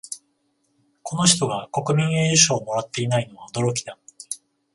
[1.03, 3.99] この人が国民栄誉賞をもらっていないのは驚きだ